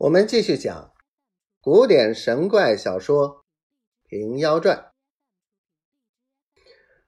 [0.00, 0.94] 我们继续讲
[1.60, 3.28] 古典神怪小说
[4.08, 4.78] 《平妖传》。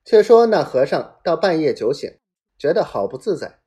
[0.04, 2.20] 却说那和尚到半夜酒醒，
[2.58, 3.62] 觉得好不自在。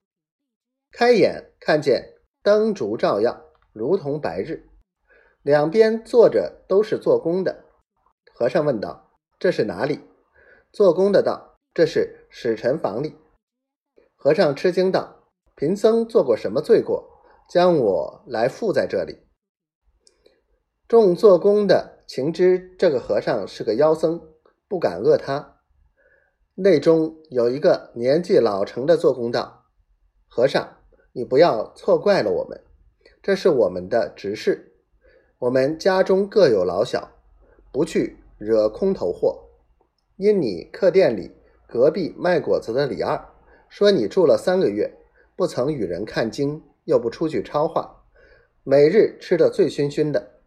[0.92, 3.42] 开眼看见灯烛照耀，
[3.74, 4.70] 如同白日。
[5.42, 7.66] 两边坐着都是做工的。
[8.32, 10.02] 和尚问道：“这是哪里？”
[10.72, 13.16] 做工的道：“这是使臣房里。”
[14.16, 15.24] 和尚吃惊道
[15.58, 17.14] ：“贫僧做过什么罪过？”
[17.50, 19.20] 将我来附在这里。
[20.88, 24.22] 众做工的情知这个和尚是个妖僧，
[24.68, 25.60] 不敢恶他。
[26.56, 29.66] 内中有一个年纪老成的做工道
[30.30, 30.78] ：“和尚，
[31.14, 32.64] 你不要错怪了我们，
[33.22, 34.74] 这是我们的执事。
[35.40, 37.12] 我们家中各有老小，
[37.72, 39.50] 不去惹空头货。
[40.18, 41.32] 因你客店里
[41.68, 43.28] 隔壁卖果子的李二
[43.68, 44.98] 说你住了三个月，
[45.36, 48.06] 不曾与人看经。”又不出去抄话，
[48.64, 50.40] 每日吃得醉醺醺的，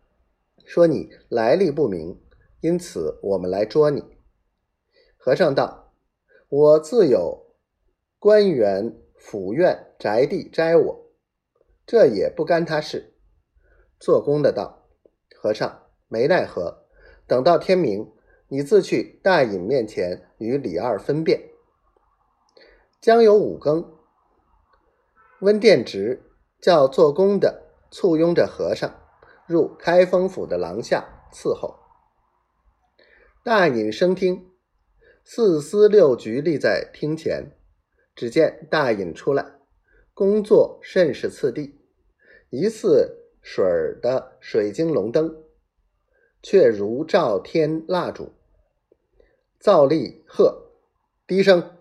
[0.65, 2.21] 说你来历不明，
[2.61, 4.03] 因此我们来捉你。
[5.17, 5.93] 和尚道
[6.49, 7.55] ：“我自有
[8.19, 11.11] 官员、府院、宅地摘我，
[11.85, 13.15] 这也不干他事。”
[14.01, 14.87] 做工的道
[15.35, 16.87] ：“和尚没奈何，
[17.27, 18.11] 等到天明，
[18.47, 21.51] 你自去大隐面前与李二分辨。”
[23.01, 23.99] 将有五更，
[25.41, 26.25] 温殿直。
[26.61, 28.93] 叫做工的簇拥着和尚
[29.47, 31.79] 入开封府的廊下伺候。
[33.45, 34.51] 大隐升厅，
[35.25, 37.53] 四司六局立在厅前。
[38.15, 39.61] 只见大隐出来，
[40.13, 41.79] 工作甚是次第，
[42.51, 45.45] 疑似水儿的水晶龙灯，
[46.43, 48.33] 却如照天蜡烛。
[49.61, 50.73] 造立喝，
[51.29, 51.79] 低声，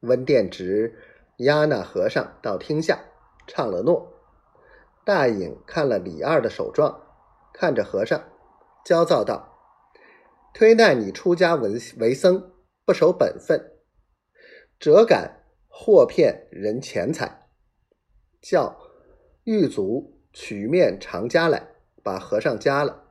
[0.00, 0.98] 温殿直
[1.36, 3.04] 押那和尚到厅下。
[3.48, 4.12] 唱了诺，
[5.04, 7.00] 大隐看了李二的手状，
[7.52, 8.22] 看着和尚，
[8.84, 9.58] 焦躁道
[10.52, 12.52] ：“推奈你出家为为僧，
[12.84, 13.72] 不守本分，
[14.78, 17.48] 辄敢惑骗人钱财，
[18.42, 18.78] 叫
[19.44, 21.68] 狱卒取面长枷来，
[22.02, 23.04] 把和尚夹了，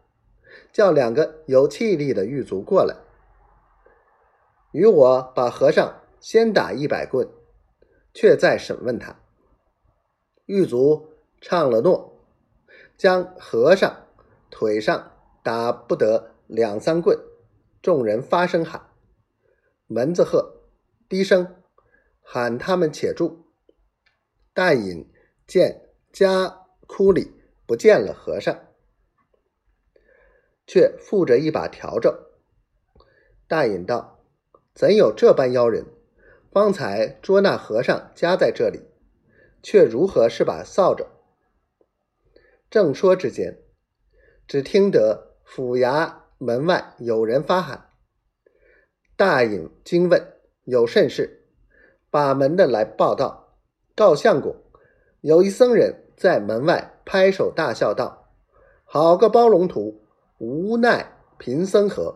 [0.72, 2.96] 叫两个有气力的狱卒过来，
[4.72, 7.28] 与我把和尚先打一百棍，
[8.14, 9.20] 却再审问他。”
[10.48, 11.10] 狱卒
[11.42, 12.18] 唱了诺，
[12.98, 14.08] 将和尚
[14.50, 15.12] 腿上
[15.44, 17.20] 打不得两三棍，
[17.82, 18.90] 众人发声喊，
[19.88, 20.62] 门子喝，
[21.10, 21.56] 低声
[22.22, 23.46] 喊他们且住。
[24.54, 25.06] 大隐
[25.46, 27.34] 见家窟里
[27.66, 28.58] 不见了和尚，
[30.66, 32.12] 却附着一把笤帚。
[33.50, 34.24] 大隐道
[34.74, 35.86] ：“怎有这般妖人？
[36.52, 38.86] 方才捉那和尚夹在这里。”
[39.62, 41.06] 却如何是把扫帚？
[42.70, 43.58] 正说之间，
[44.48, 47.90] 只听得府衙门外有人发喊。
[49.16, 50.34] 大隐惊问
[50.66, 51.48] 有甚事，
[52.12, 53.58] 把门的来报道：
[53.96, 54.56] 告相公，
[55.22, 58.34] 有一僧人在门外拍手大笑道
[58.86, 60.06] ：“好个包龙图，
[60.38, 62.16] 无奈贫僧何？”